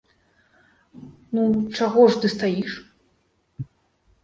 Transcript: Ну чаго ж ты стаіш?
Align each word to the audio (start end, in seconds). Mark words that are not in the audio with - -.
Ну 1.35 1.43
чаго 1.77 2.01
ж 2.15 2.25
ты 2.25 2.33
стаіш? 2.37 2.71